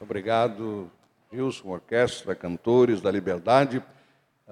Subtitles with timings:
[0.00, 0.90] Obrigado,
[1.32, 3.82] Wilson, orquestra, cantores da liberdade,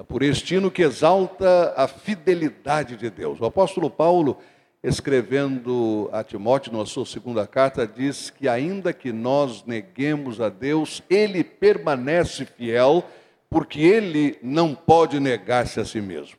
[0.08, 3.40] por este hino que exalta a fidelidade de Deus.
[3.40, 4.38] O apóstolo Paulo,
[4.82, 11.00] escrevendo a Timóteo na sua segunda carta, diz que ainda que nós neguemos a Deus,
[11.08, 13.04] ele permanece fiel,
[13.48, 16.36] porque ele não pode negar-se a si mesmo.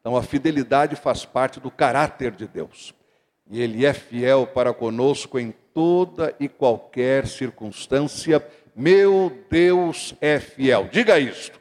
[0.00, 2.92] Então a fidelidade faz parte do caráter de Deus.
[3.48, 8.44] E ele é fiel para conosco em toda e qualquer circunstância.
[8.74, 10.88] Meu Deus é fiel.
[10.90, 11.60] Diga isto.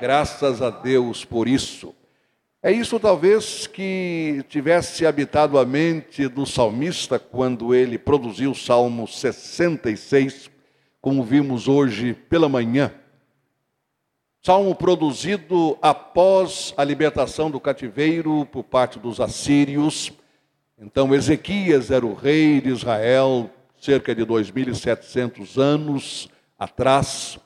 [0.00, 1.94] Graças a Deus por isso.
[2.62, 9.08] É isso talvez que tivesse habitado a mente do salmista quando ele produziu o Salmo
[9.08, 10.50] 66,
[11.00, 12.92] como vimos hoje pela manhã.
[14.42, 20.12] Salmo produzido após a libertação do cativeiro por parte dos assírios.
[20.82, 27.38] Então, Ezequias era o rei de Israel, cerca de 2.700 anos atrás.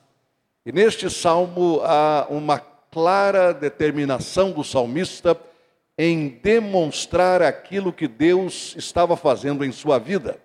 [0.65, 5.37] E neste salmo há uma clara determinação do salmista
[5.97, 10.37] em demonstrar aquilo que Deus estava fazendo em sua vida.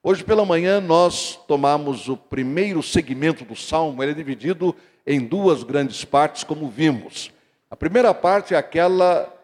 [0.00, 5.64] Hoje pela manhã nós tomamos o primeiro segmento do salmo, ele é dividido em duas
[5.64, 7.32] grandes partes, como vimos.
[7.68, 9.39] A primeira parte é aquela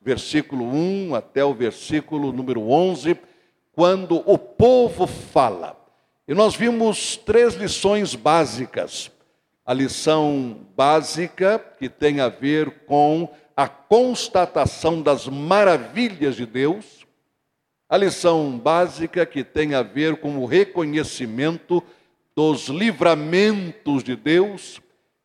[0.00, 3.16] versículo 1 até o versículo número 11,
[3.72, 5.76] quando o povo fala.
[6.26, 9.10] E nós vimos três lições básicas.
[9.64, 17.06] A lição básica, que tem a ver com a constatação das maravilhas de Deus.
[17.88, 21.82] A lição básica, que tem a ver com o reconhecimento
[22.34, 24.80] dos livramentos de Deus,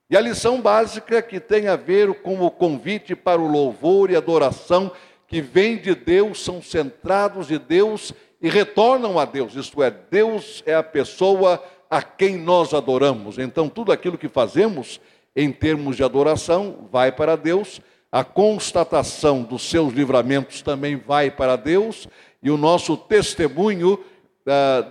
[0.10, 4.16] e a lição básica que tem a ver com o convite para o louvor e
[4.16, 4.92] adoração
[5.28, 10.62] que vem de Deus, são centrados de Deus e retornam a Deus, isto é, Deus
[10.66, 13.40] é a pessoa a quem nós adoramos.
[13.40, 15.00] Então, tudo aquilo que fazemos
[15.36, 21.56] em termos de adoração vai para Deus, a constatação dos seus livramentos também vai para
[21.56, 22.08] Deus,
[22.42, 24.00] e o nosso testemunho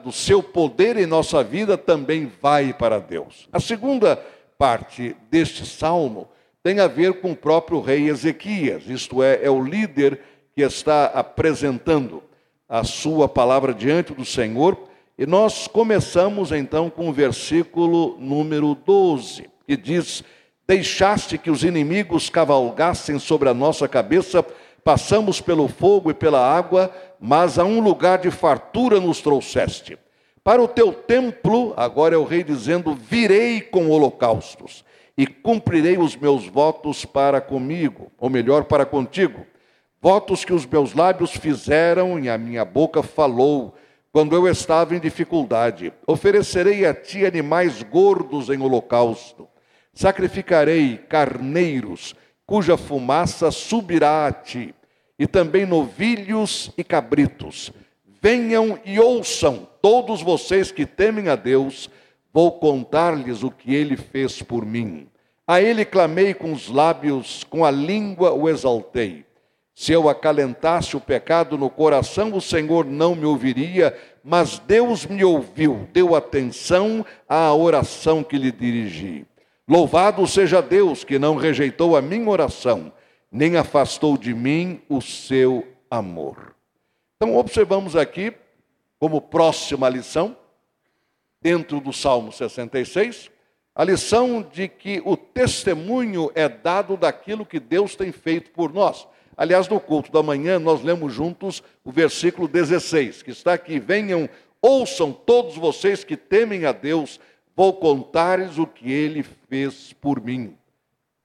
[0.03, 3.49] do seu poder em nossa vida também vai para Deus.
[3.53, 4.21] A segunda
[4.59, 6.29] parte deste salmo
[6.63, 10.21] tem a ver com o próprio rei Ezequias, isto é, é o líder
[10.55, 12.23] que está apresentando
[12.67, 14.79] a sua palavra diante do Senhor.
[15.19, 20.25] E nós começamos então com o versículo número 12, que diz:
[20.67, 24.43] Deixaste que os inimigos cavalgassem sobre a nossa cabeça,
[24.83, 26.91] passamos pelo fogo e pela água,
[27.21, 29.99] mas a um lugar de fartura nos trouxeste.
[30.45, 34.85] Para o teu templo, agora é o rei dizendo: virei com holocaustos
[35.17, 39.47] e cumprirei os meus votos para comigo, ou melhor, para contigo.
[40.03, 43.75] Votos que os meus lábios fizeram e a minha boca falou,
[44.13, 45.95] quando eu estava em dificuldade.
[46.07, 49.49] Oferecerei a ti animais gordos em holocausto.
[49.95, 54.75] Sacrificarei carneiros, cuja fumaça subirá a ti
[55.19, 57.73] e também novilhos e cabritos.
[58.25, 61.91] Venham e ouçam, todos vocês que temem a Deus,
[62.33, 65.09] vou contar-lhes o que ele fez por mim.
[65.47, 69.27] A ele clamei com os lábios, com a língua o exaltei.
[69.75, 75.23] Se eu acalentasse o pecado no coração, o Senhor não me ouviria, mas Deus me
[75.23, 79.27] ouviu, deu atenção à oração que lhe dirigi.
[79.69, 82.91] Louvado seja Deus que não rejeitou a minha oração
[83.35, 86.55] nem afastou de mim o seu amor.
[87.25, 88.35] Então, observamos aqui,
[88.99, 90.37] como próxima lição,
[91.41, 93.31] dentro do Salmo 66,
[93.75, 99.09] a lição de que o testemunho é dado daquilo que Deus tem feito por nós.
[99.39, 104.29] Aliás, no culto da manhã, nós lemos juntos o versículo 16, que está aqui: Venham,
[104.61, 107.19] ouçam todos vocês que temem a Deus,
[107.57, 110.59] vou contar-lhes o que ele fez por mim.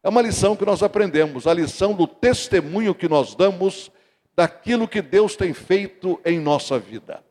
[0.02, 3.92] É uma lição que nós aprendemos, a lição do testemunho que nós damos
[4.36, 7.24] daquilo que Deus tem feito em nossa vida.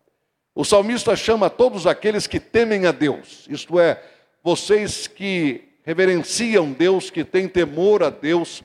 [0.54, 4.02] O salmista chama todos aqueles que temem a Deus, isto é,
[4.42, 8.62] vocês que reverenciam Deus, que têm temor a Deus,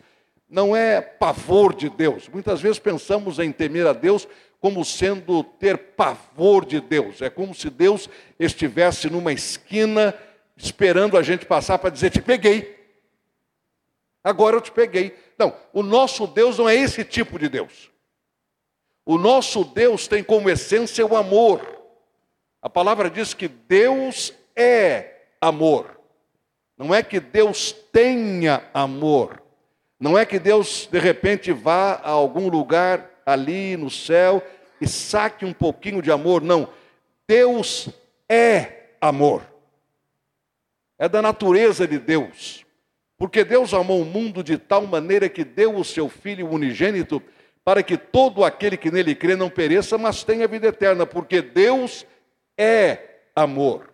[0.49, 2.27] não é pavor de Deus.
[2.27, 4.27] Muitas vezes pensamos em temer a Deus
[4.59, 7.21] como sendo ter pavor de Deus.
[7.21, 8.09] É como se Deus
[8.39, 10.13] estivesse numa esquina
[10.55, 12.77] esperando a gente passar para dizer: Te peguei.
[14.23, 15.15] Agora eu te peguei.
[15.37, 17.89] Não, o nosso Deus não é esse tipo de Deus.
[19.05, 21.61] O nosso Deus tem como essência o amor.
[22.61, 25.99] A palavra diz que Deus é amor.
[26.77, 29.41] Não é que Deus tenha amor.
[29.99, 34.41] Não é que Deus de repente vá a algum lugar ali no céu
[34.79, 36.41] e saque um pouquinho de amor.
[36.41, 36.69] Não.
[37.27, 37.89] Deus
[38.29, 39.43] é amor.
[40.97, 42.65] É da natureza de Deus.
[43.17, 47.21] Porque Deus amou o mundo de tal maneira que deu o seu Filho unigênito
[47.63, 52.05] para que todo aquele que nele crê não pereça, mas tenha vida eterna, porque Deus
[52.57, 53.93] é amor.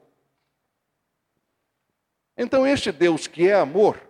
[2.38, 4.02] Então, este Deus que é amor,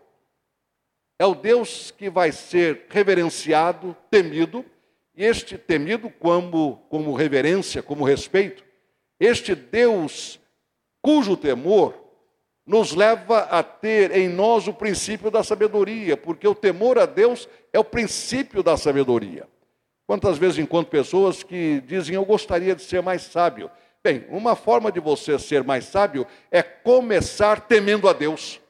[1.17, 4.63] é o Deus que vai ser reverenciado, temido,
[5.15, 8.63] e este temido como, como reverência, como respeito,
[9.19, 10.39] este Deus
[11.01, 12.08] cujo temor
[12.69, 17.49] nos leva a ter em nós o princípio da sabedoria, porque o temor a Deus
[17.73, 19.47] é o princípio da sabedoria.
[20.05, 23.71] Quantas vezes encontro pessoas que dizem eu gostaria de ser mais sábio?
[24.03, 28.61] Bem, uma forma de você ser mais sábio é começar temendo a Deus,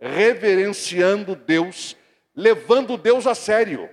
[0.00, 1.96] reverenciando Deus,
[2.34, 3.88] levando Deus a sério.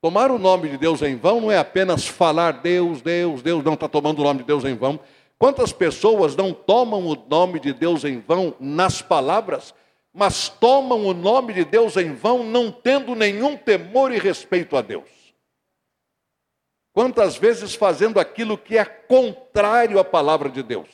[0.00, 3.74] Tomar o nome de Deus em vão não é apenas falar Deus, Deus, Deus, não
[3.74, 4.98] está tomando o nome de Deus em vão.
[5.38, 9.72] Quantas pessoas não tomam o nome de Deus em vão nas palavras,
[10.12, 14.82] mas tomam o nome de Deus em vão não tendo nenhum temor e respeito a
[14.82, 15.08] Deus?
[16.92, 20.88] Quantas vezes fazendo aquilo que é contrário à palavra de Deus?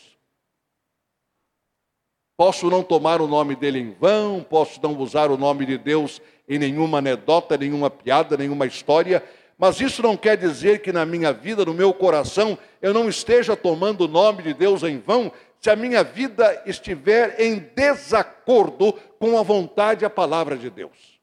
[2.36, 6.20] Posso não tomar o nome dele em vão, posso não usar o nome de Deus
[6.46, 9.24] em nenhuma anedota, nenhuma piada, nenhuma história,
[9.56, 13.56] mas isso não quer dizer que na minha vida, no meu coração, eu não esteja
[13.56, 19.38] tomando o nome de Deus em vão, se a minha vida estiver em desacordo com
[19.38, 21.18] a vontade e a palavra de Deus.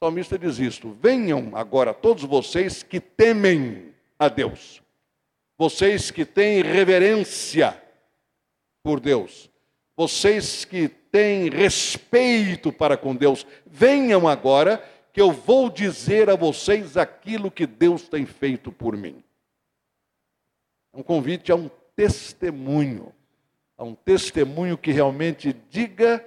[0.00, 4.80] O salmista diz isto: Venham agora todos vocês que temem a Deus,
[5.58, 7.82] vocês que têm reverência
[8.82, 9.50] por Deus,
[9.96, 14.82] vocês que têm respeito para com Deus, venham agora
[15.18, 19.20] que eu vou dizer a vocês aquilo que Deus tem feito por mim.
[20.94, 23.12] Um convite a um testemunho,
[23.76, 26.24] a um testemunho que realmente diga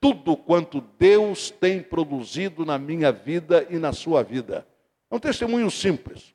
[0.00, 4.64] tudo quanto Deus tem produzido na minha vida e na sua vida.
[5.10, 6.32] É um testemunho simples.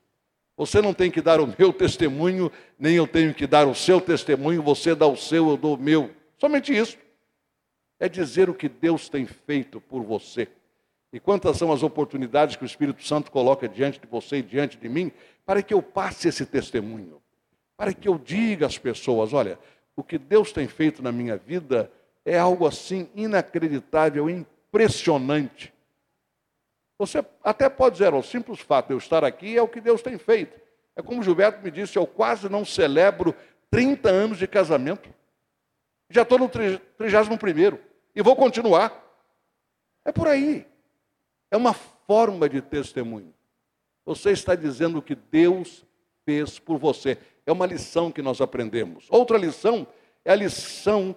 [0.57, 4.01] Você não tem que dar o meu testemunho, nem eu tenho que dar o seu
[4.01, 6.13] testemunho, você dá o seu, eu dou o meu.
[6.37, 6.97] Somente isso.
[7.97, 10.49] É dizer o que Deus tem feito por você.
[11.13, 14.79] E quantas são as oportunidades que o Espírito Santo coloca diante de você e diante
[14.79, 15.11] de mim,
[15.45, 17.21] para que eu passe esse testemunho,
[17.77, 19.59] para que eu diga às pessoas: olha,
[19.95, 21.91] o que Deus tem feito na minha vida
[22.25, 25.71] é algo assim inacreditável, impressionante.
[26.97, 30.01] Você até pode dizer, o simples fato de eu estar aqui é o que Deus
[30.01, 30.59] tem feito.
[30.95, 33.35] É como Gilberto me disse, eu quase não celebro
[33.69, 35.13] 30 anos de casamento.
[36.09, 37.77] Já estou no 31
[38.15, 38.99] e vou continuar.
[40.05, 40.72] É por aí.
[41.53, 43.31] É uma forma de testemunho.
[44.03, 45.85] Você está dizendo o que Deus
[46.25, 47.15] fez por você.
[47.45, 49.05] É uma lição que nós aprendemos.
[49.07, 49.85] Outra lição
[50.25, 51.15] é a lição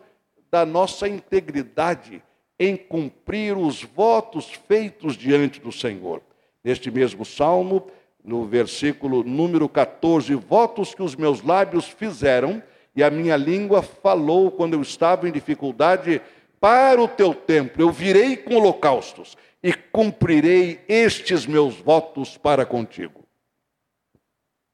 [0.51, 2.23] da nossa integridade
[2.61, 6.21] em cumprir os votos feitos diante do Senhor.
[6.63, 7.87] Neste mesmo salmo,
[8.23, 12.63] no versículo número 14, votos que os meus lábios fizeram
[12.95, 16.21] e a minha língua falou quando eu estava em dificuldade
[16.61, 17.83] para o teu templo.
[17.83, 19.35] Eu virei com holocaustos
[19.67, 23.27] e cumprirei estes meus votos para contigo.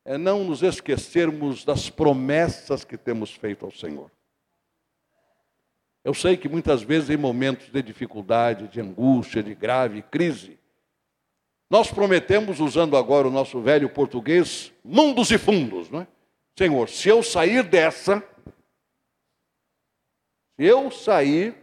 [0.05, 4.11] É não nos esquecermos das promessas que temos feito ao Senhor.
[6.05, 10.59] Eu sei que muitas vezes em momentos de dificuldade, de angústia, de grave crise,
[11.71, 16.07] nós prometemos, usando agora o nosso velho português, mundos e fundos, não é?
[16.59, 18.23] Senhor, se eu sair dessa,
[20.55, 21.57] se eu sair,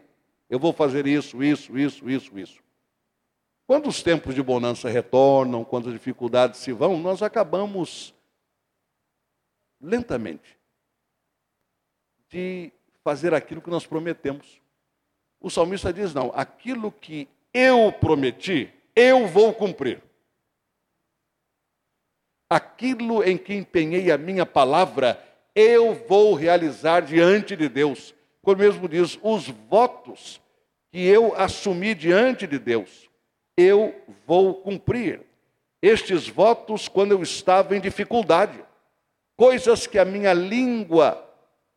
[0.50, 2.69] eu vou fazer isso, isso, isso, isso, isso.
[3.70, 8.16] Quando os tempos de bonança retornam, quando as dificuldades se vão, nós acabamos
[9.80, 10.58] lentamente
[12.30, 12.72] de
[13.04, 14.60] fazer aquilo que nós prometemos.
[15.40, 20.02] O salmista diz: não, aquilo que eu prometi, eu vou cumprir.
[22.50, 25.24] Aquilo em que empenhei a minha palavra,
[25.54, 28.16] eu vou realizar diante de Deus.
[28.42, 30.42] Como mesmo diz, os votos
[30.92, 33.09] que eu assumi diante de Deus,
[33.60, 33.94] eu
[34.26, 35.22] vou cumprir.
[35.82, 38.64] Estes votos quando eu estava em dificuldade,
[39.36, 41.26] coisas que a minha língua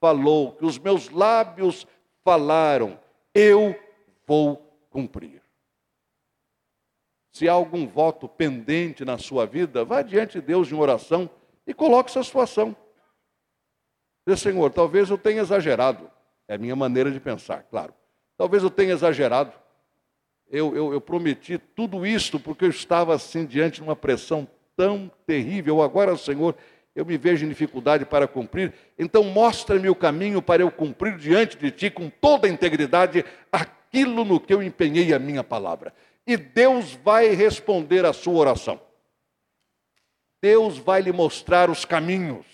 [0.01, 1.87] falou, que os meus lábios
[2.25, 2.99] falaram,
[3.35, 3.75] eu
[4.27, 4.57] vou
[4.91, 5.43] cumprir.
[7.33, 11.31] Se há algum voto pendente na sua vida, vá diante de Deus em oração
[11.67, 12.77] e coloque essa situação.
[14.27, 16.11] Diz, Senhor, talvez eu tenha exagerado.
[16.47, 17.95] É a minha maneira de pensar, claro.
[18.37, 19.53] Talvez eu tenha exagerado.
[20.53, 25.11] Eu, eu, eu prometi tudo isto porque eu estava assim diante de uma pressão tão
[25.27, 25.81] terrível.
[25.81, 26.55] Agora, Senhor,
[26.95, 31.57] eu me vejo em dificuldade para cumprir, então mostra-me o caminho para eu cumprir diante
[31.57, 35.95] de ti com toda a integridade aquilo no que eu empenhei a minha palavra.
[36.27, 38.79] E Deus vai responder a sua oração.
[40.43, 42.45] Deus vai lhe mostrar os caminhos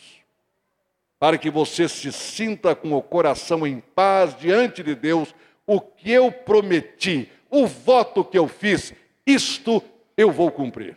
[1.18, 5.34] para que você se sinta com o coração em paz diante de Deus.
[5.66, 8.92] O que eu prometi, o voto que eu fiz,
[9.26, 9.82] isto
[10.16, 10.96] eu vou cumprir.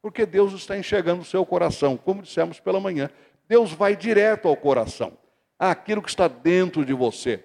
[0.00, 3.10] Porque Deus está enxergando o seu coração, como dissemos pela manhã.
[3.48, 5.16] Deus vai direto ao coração,
[5.58, 7.42] àquilo que está dentro de você.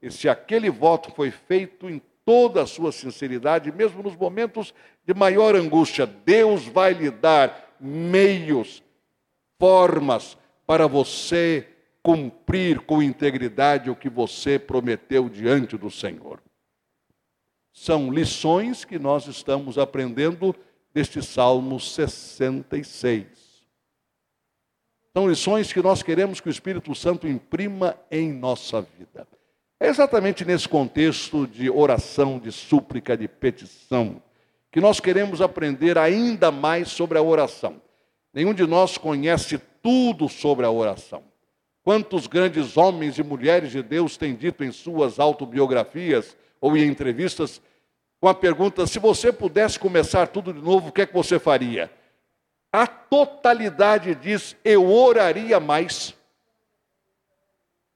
[0.00, 5.14] E se aquele voto foi feito em toda a sua sinceridade, mesmo nos momentos de
[5.14, 8.82] maior angústia, Deus vai lhe dar meios,
[9.58, 11.68] formas para você
[12.02, 16.40] cumprir com integridade o que você prometeu diante do Senhor.
[17.78, 20.56] São lições que nós estamos aprendendo
[20.94, 23.26] deste Salmo 66.
[25.12, 29.28] São lições que nós queremos que o Espírito Santo imprima em nossa vida.
[29.78, 34.22] É exatamente nesse contexto de oração, de súplica, de petição,
[34.72, 37.80] que nós queremos aprender ainda mais sobre a oração.
[38.32, 41.22] Nenhum de nós conhece tudo sobre a oração.
[41.84, 47.60] Quantos grandes homens e mulheres de Deus têm dito em suas autobiografias ou em entrevistas
[48.20, 51.38] com a pergunta: se você pudesse começar tudo de novo, o que é que você
[51.38, 51.90] faria?
[52.72, 56.14] A totalidade diz: eu oraria mais.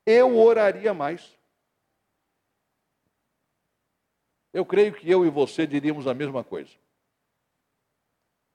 [0.07, 1.39] Eu oraria mais.
[4.53, 6.71] Eu creio que eu e você diríamos a mesma coisa.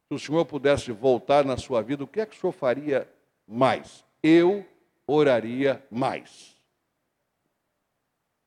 [0.08, 3.10] Se o Senhor pudesse voltar na sua vida, o que é que o Senhor faria
[3.48, 4.04] mais?
[4.22, 4.66] Eu
[5.08, 6.55] oraria mais.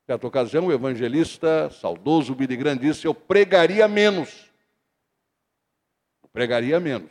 [0.08, 4.50] Certa ocasião, o evangelista saudoso Billy Graham disse: Eu pregaria menos.
[6.22, 7.10] Eu pregaria menos.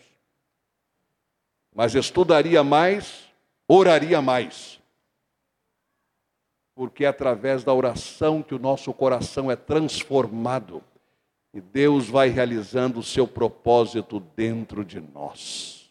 [1.75, 3.29] Mas estudaria mais,
[3.67, 4.81] oraria mais.
[6.73, 10.83] Porque é através da oração que o nosso coração é transformado
[11.53, 15.87] e Deus vai realizando o seu propósito dentro de nós.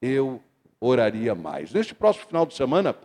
[0.00, 0.40] Eu
[0.78, 1.72] oraria mais.
[1.72, 2.96] Neste próximo final de semana,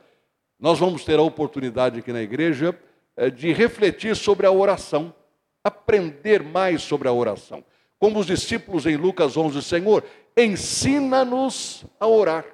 [0.59, 2.79] nós vamos ter a oportunidade aqui na igreja
[3.27, 5.13] de refletir sobre a oração,
[5.63, 7.63] aprender mais sobre a oração.
[7.99, 10.03] Como os discípulos em Lucas 11, Senhor,
[10.37, 12.45] ensina-nos a orar.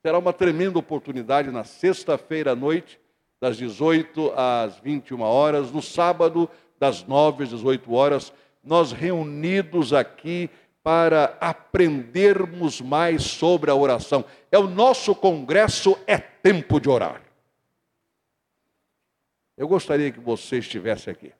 [0.00, 2.98] Será uma tremenda oportunidade na sexta-feira à noite,
[3.40, 6.48] das 18 às 21 horas, no sábado,
[6.78, 8.32] das 9 às 18 horas,
[8.64, 10.48] nós reunidos aqui
[10.82, 14.24] para aprendermos mais sobre a oração.
[14.50, 17.27] É o nosso congresso, é tempo de orar.
[19.58, 21.32] Eu gostaria que você estivesse aqui.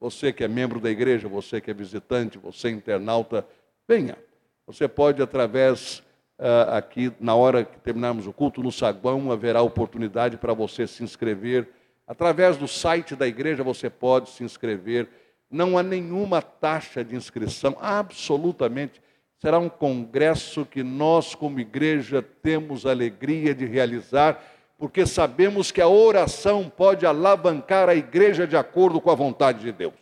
[0.00, 3.46] Você que é membro da igreja, você que é visitante, você internauta,
[3.86, 4.18] venha.
[4.66, 6.00] Você pode, através
[6.36, 11.04] uh, aqui, na hora que terminarmos o culto, no saguão, haverá oportunidade para você se
[11.04, 11.68] inscrever.
[12.08, 15.08] Através do site da igreja, você pode se inscrever.
[15.48, 19.00] Não há nenhuma taxa de inscrição, absolutamente.
[19.38, 24.42] Será um congresso que nós, como igreja, temos alegria de realizar
[24.82, 29.70] porque sabemos que a oração pode alavancar a igreja de acordo com a vontade de
[29.70, 29.94] Deus.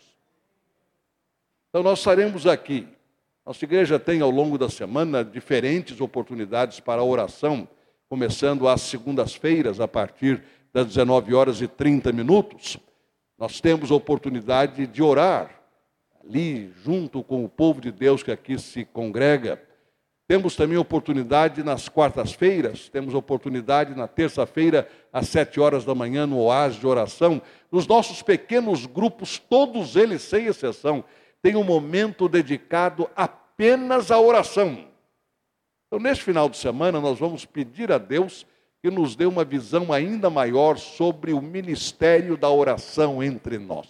[1.68, 2.88] Então, nós estaremos aqui.
[3.44, 7.68] Nossa igreja tem ao longo da semana diferentes oportunidades para a oração,
[8.08, 12.78] começando às segundas-feiras, a partir das 19 horas e 30 minutos.
[13.36, 15.60] Nós temos a oportunidade de orar
[16.24, 19.62] ali, junto com o povo de Deus que aqui se congrega.
[20.30, 26.38] Temos também oportunidade nas quartas-feiras, temos oportunidade na terça-feira, às sete horas da manhã, no
[26.38, 27.42] oásis de oração.
[27.68, 31.02] Nos nossos pequenos grupos, todos eles, sem exceção,
[31.42, 34.86] têm um momento dedicado apenas à oração.
[35.88, 38.46] Então, neste final de semana, nós vamos pedir a Deus
[38.80, 43.88] que nos dê uma visão ainda maior sobre o ministério da oração entre nós.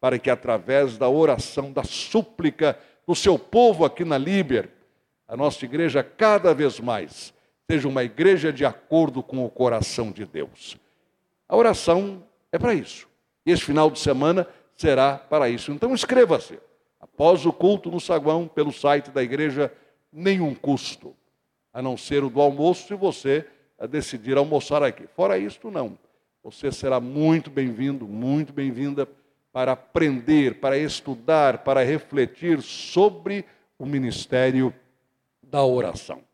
[0.00, 4.79] Para que, através da oração, da súplica do seu povo aqui na Líbia,
[5.30, 7.32] a nossa igreja cada vez mais
[7.70, 10.76] seja uma igreja de acordo com o coração de Deus.
[11.48, 13.08] A oração é para isso.
[13.46, 14.44] Esse final de semana
[14.76, 15.70] será para isso.
[15.70, 16.58] Então inscreva-se.
[17.00, 19.72] Após o culto no saguão, pelo site da igreja,
[20.12, 21.14] nenhum custo,
[21.72, 23.46] a não ser o do almoço, se você
[23.88, 25.06] decidir almoçar aqui.
[25.14, 25.96] Fora isto, não.
[26.42, 29.08] Você será muito bem-vindo, muito bem-vinda
[29.52, 33.44] para aprender, para estudar, para refletir sobre
[33.78, 34.74] o ministério
[35.50, 36.29] da oração.